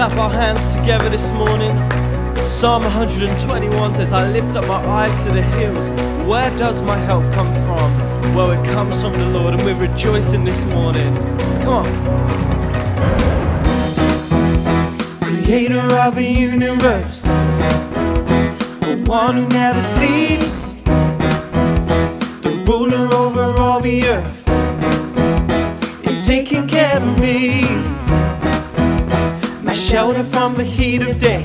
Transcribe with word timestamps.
clap 0.00 0.16
our 0.16 0.30
hands 0.30 0.74
together 0.74 1.10
this 1.10 1.30
morning. 1.32 1.76
Psalm 2.48 2.84
121 2.84 3.94
says, 3.94 4.12
I 4.12 4.30
lift 4.30 4.56
up 4.56 4.66
my 4.66 4.76
eyes 4.76 5.24
to 5.24 5.30
the 5.30 5.42
hills. 5.42 5.90
Where 6.26 6.50
does 6.56 6.80
my 6.80 6.96
help 6.96 7.22
come 7.34 7.52
from? 7.66 8.34
Well, 8.34 8.50
it 8.52 8.64
comes 8.64 9.02
from 9.02 9.12
the 9.12 9.26
Lord, 9.26 9.52
and 9.52 9.62
we're 9.62 9.74
rejoicing 9.74 10.42
this 10.42 10.64
morning. 10.64 11.14
Come 11.60 11.84
on. 11.84 11.86
Creator 15.44 15.94
of 15.96 16.14
the 16.14 16.24
universe, 16.24 17.24
the 18.80 19.02
one 19.04 19.36
who 19.36 19.48
never 19.48 19.82
sleeps, 19.82 20.72
the 22.40 22.64
ruler 22.66 23.14
over 23.14 23.54
all 23.58 23.80
the 23.80 24.06
earth, 24.06 24.48
is 26.06 26.24
taking 26.24 26.66
care 26.66 26.96
of 26.96 27.20
me 27.20 27.99
shelter 29.90 30.22
from 30.22 30.54
the 30.54 30.62
heat 30.62 31.02
of 31.02 31.18
day, 31.18 31.44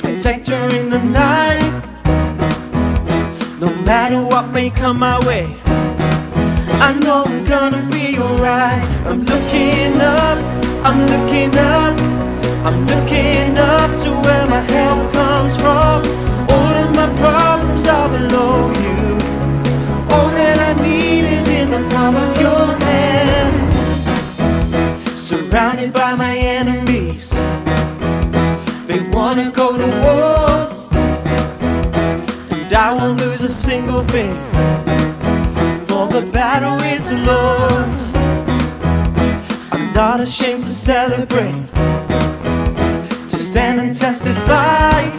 protector 0.00 0.60
in 0.74 0.90
the 0.90 0.98
night. 0.98 1.62
No 3.60 3.72
matter 3.82 4.20
what 4.20 4.50
may 4.50 4.70
come 4.70 4.98
my 4.98 5.24
way, 5.24 5.46
I 6.88 6.98
know 7.04 7.22
it's 7.28 7.46
gonna 7.46 7.88
be 7.92 8.18
alright. 8.18 8.84
I'm 9.06 9.20
looking 9.24 10.00
up, 10.00 10.38
I'm 10.84 11.06
looking 11.12 11.56
up, 11.56 12.00
I'm 12.66 12.84
looking 12.84 13.56
up 13.56 13.90
to 14.02 14.10
where 14.24 14.46
my 14.48 14.62
help 14.72 15.15
moving, 34.16 34.32
for 35.86 36.06
the 36.08 36.28
battle 36.32 36.80
is 36.82 37.10
lost. 37.26 37.26
Lord's. 37.26 38.14
I'm 39.72 39.92
not 39.92 40.20
ashamed 40.20 40.62
to 40.62 40.68
celebrate, 40.68 41.54
to 43.30 43.36
stand 43.36 43.80
and 43.80 43.96
testify. 43.96 45.10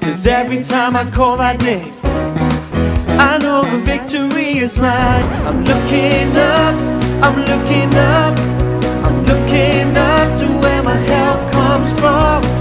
Cause 0.00 0.26
every 0.26 0.62
time 0.62 0.96
I 0.96 1.08
call 1.10 1.36
that 1.38 1.62
name, 1.62 1.92
I 3.18 3.38
know 3.38 3.62
the 3.64 3.78
victory 3.78 4.58
is 4.58 4.76
mine. 4.78 5.24
I'm 5.48 5.64
looking 5.64 6.36
up, 6.36 6.74
I'm 7.22 7.38
looking 7.50 7.94
up, 7.94 8.38
I'm 9.06 9.24
looking 9.24 9.96
up 9.96 10.38
to 10.40 10.46
where 10.60 10.82
my 10.82 10.96
help 10.96 11.52
comes 11.52 12.00
from. 12.00 12.53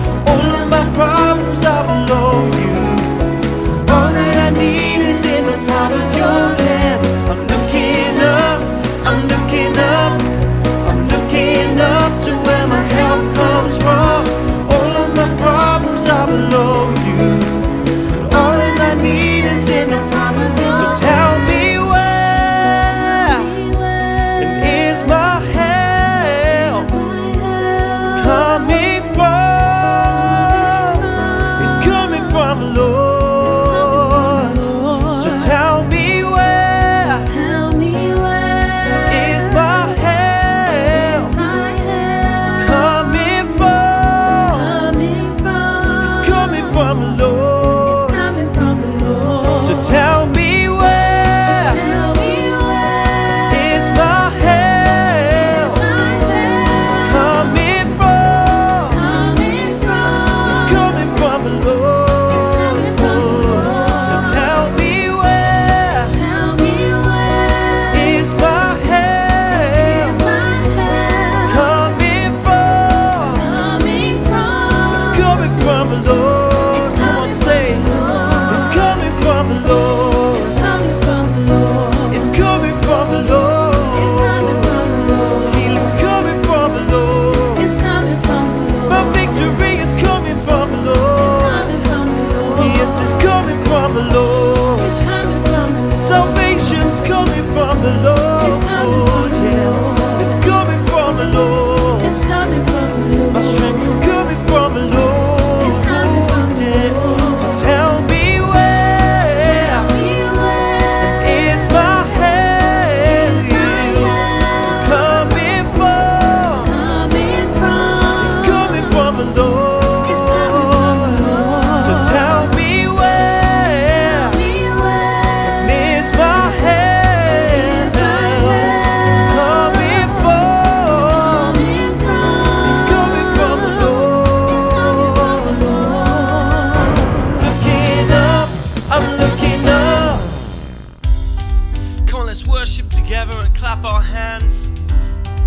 together 143.13 143.45
and 143.45 143.55
clap 143.55 143.83
our 143.85 144.01
hands. 144.01 144.71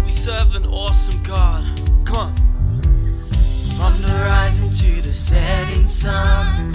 We 0.04 0.12
serve 0.12 0.54
an 0.54 0.66
awesome 0.66 1.20
God. 1.24 1.64
Come 2.04 2.16
on. 2.16 2.36
From 3.76 4.00
the 4.02 4.16
rising 4.30 4.70
to 4.70 5.02
the 5.02 5.12
setting 5.12 5.88
sun, 5.88 6.72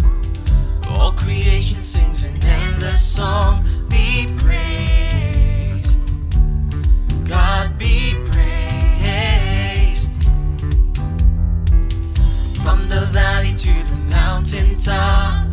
all 0.90 1.14
creation 1.14 1.82
sings 1.82 2.26
an 2.26 2.46
endless 2.46 3.02
song. 3.02 3.64
Be 3.90 4.36
praised. 4.40 5.98
God 7.26 7.80
be 7.80 8.16
praised. 8.26 10.24
From 12.66 12.90
the 12.90 13.08
valley 13.12 13.56
to 13.56 13.74
the 13.92 13.96
mountain 14.12 14.78
top, 14.78 15.48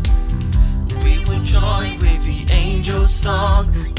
we 1.05 1.21
will 1.27 1.45
join 1.45 2.01
with 2.01 2.25
the 2.25 2.53
angel's 2.53 3.15
song. 3.15 3.95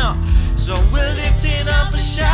So 0.00 0.74
we're 0.92 1.14
lifting 1.14 1.68
up 1.68 1.92
a 1.92 1.98
shout 1.98 2.29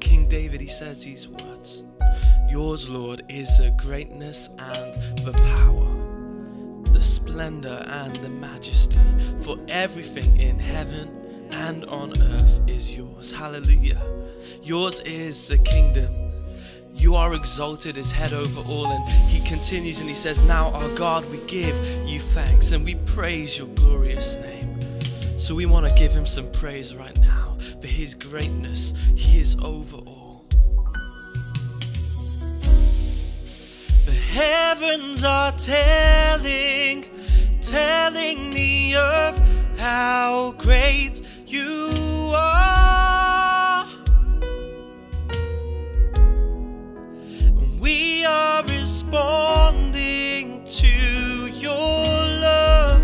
King 0.00 0.28
David, 0.28 0.60
he 0.60 0.68
says 0.68 1.02
these 1.02 1.26
words 1.26 1.82
Yours, 2.48 2.88
Lord, 2.88 3.24
is 3.28 3.58
the 3.58 3.72
greatness 3.72 4.48
and 4.58 4.94
the 5.24 5.32
power, 5.56 6.92
the 6.92 7.02
splendor 7.02 7.84
and 7.88 8.14
the 8.16 8.28
majesty, 8.28 9.00
for 9.42 9.58
everything 9.68 10.40
in 10.40 10.56
heaven 10.56 11.48
and 11.52 11.84
on 11.86 12.12
earth 12.22 12.60
is 12.68 12.96
yours. 12.96 13.32
Hallelujah. 13.32 14.00
Yours 14.62 15.00
is 15.00 15.48
the 15.48 15.58
kingdom. 15.58 16.12
You 16.94 17.16
are 17.16 17.34
exalted 17.34 17.98
as 17.98 18.12
head 18.12 18.32
over 18.32 18.60
all. 18.70 18.86
And 18.86 19.12
he 19.28 19.44
continues 19.48 19.98
and 19.98 20.08
he 20.08 20.14
says, 20.14 20.44
Now, 20.44 20.70
our 20.74 20.88
God, 20.90 21.28
we 21.28 21.38
give 21.48 21.76
you 22.08 22.20
thanks 22.20 22.70
and 22.70 22.84
we 22.84 22.94
praise 22.94 23.58
your 23.58 23.68
glorious 23.68 24.36
name. 24.36 24.78
So 25.40 25.56
we 25.56 25.66
want 25.66 25.88
to 25.88 25.94
give 25.96 26.12
him 26.12 26.26
some 26.26 26.52
praise 26.52 26.94
right 26.94 27.18
now 27.18 27.41
for 27.80 27.86
his 27.86 28.14
greatness. 28.14 28.92
He 29.14 29.40
is 29.40 29.56
over 29.62 29.96
all. 29.96 30.44
The 34.04 34.12
heavens 34.12 35.24
are 35.24 35.52
telling, 35.52 37.06
telling 37.60 38.50
the 38.50 38.96
earth 38.96 39.40
how 39.78 40.54
great 40.58 41.22
you 41.46 42.32
are. 42.34 43.86
We 47.78 48.24
are 48.24 48.64
responding 48.64 50.64
to 50.64 51.46
your 51.46 52.04
love. 52.46 53.02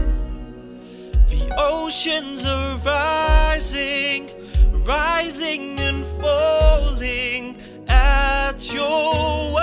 The 1.29 1.55
oceans 1.59 2.45
rising 4.88 5.78
and 5.78 6.07
falling 6.18 7.59
at 7.88 8.73
your 8.73 9.52
word. 9.52 9.62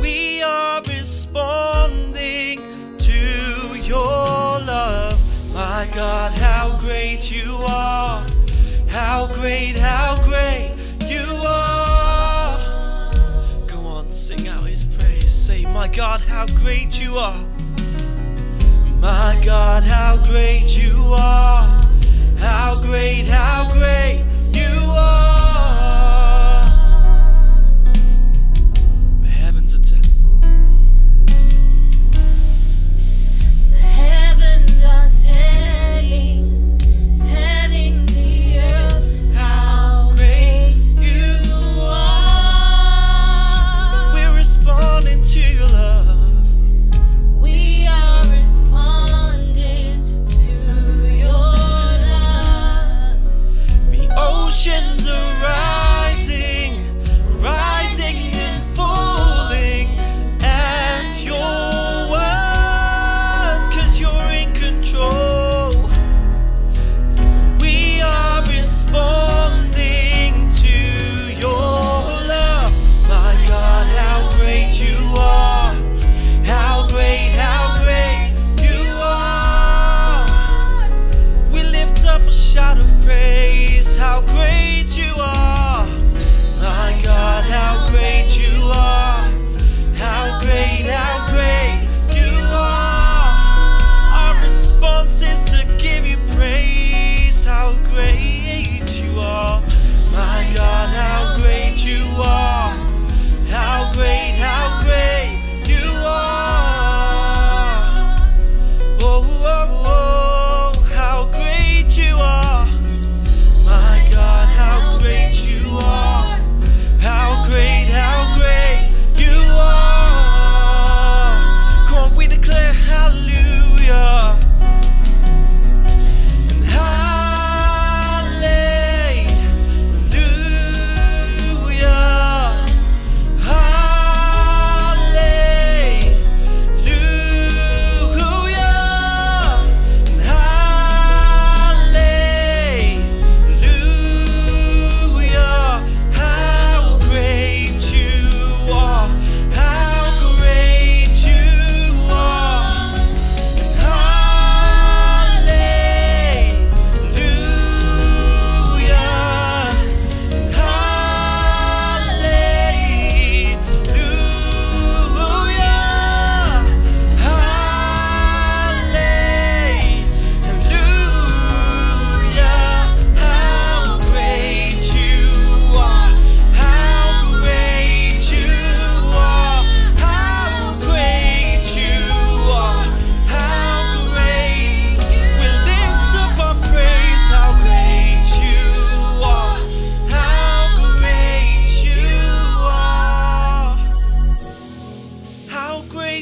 We 0.00 0.42
are 0.42 0.80
responding 0.88 2.62
to 2.96 3.78
your 3.78 4.58
love. 4.64 5.20
My 5.52 5.86
God, 5.92 6.38
how 6.38 6.78
great 6.80 7.30
you 7.30 7.52
are! 7.68 8.26
How 8.88 9.26
great, 9.34 9.78
how 9.78 10.16
great 10.24 10.74
you 11.06 11.26
are! 11.46 13.12
Go 13.66 13.80
on, 13.80 14.10
sing 14.10 14.48
out 14.48 14.64
his 14.64 14.82
praise. 14.84 15.30
Say, 15.30 15.66
My 15.66 15.88
God, 15.88 16.22
how 16.22 16.46
great 16.46 16.98
you 16.98 17.18
are! 17.18 17.43
My 19.04 19.38
God, 19.44 19.84
how 19.84 20.16
great 20.16 20.74
you 20.78 20.96
are! 21.12 21.78
How 22.38 22.80
great, 22.80 23.28
how 23.28 23.68
great 23.70 24.23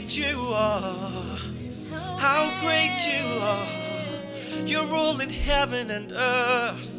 great 0.02 0.18
you 0.18 0.40
are. 0.52 1.38
How 2.18 2.58
great 2.60 2.98
you 3.06 3.24
are. 3.40 4.66
You're 4.66 4.86
ruling 4.86 5.30
heaven 5.30 5.90
and 5.90 6.12
earth. 6.12 6.90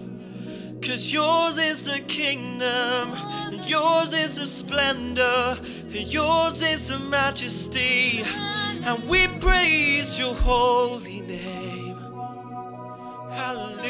Cause 0.81 1.11
yours 1.11 1.57
is 1.57 1.85
the 1.85 1.99
kingdom, 2.01 3.13
and 3.13 3.65
yours 3.69 4.13
is 4.13 4.37
the 4.37 4.45
splendor, 4.45 5.57
and 5.61 6.13
yours 6.13 6.61
is 6.61 6.89
the 6.89 6.99
majesty. 6.99 8.23
And 8.85 9.07
we 9.07 9.27
praise 9.39 10.19
your 10.19 10.35
holy 10.35 11.21
name. 11.21 11.97
Hallelujah. 13.31 13.82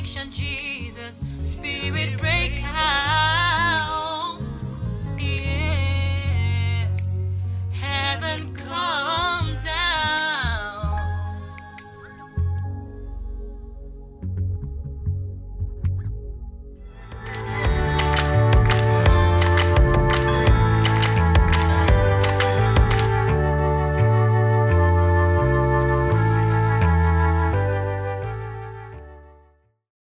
conviction, 0.00 0.30
Jesus. 0.30 1.20
Spirit 1.44 2.16
breaker. 2.18 3.39